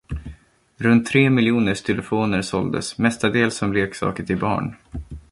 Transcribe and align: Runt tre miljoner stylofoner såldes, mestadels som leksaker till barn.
Runt 0.77 1.05
tre 1.07 1.29
miljoner 1.29 1.73
stylofoner 1.75 2.41
såldes, 2.41 2.97
mestadels 2.97 3.55
som 3.57 3.73
leksaker 3.73 4.23
till 4.23 4.39
barn. 4.39 4.75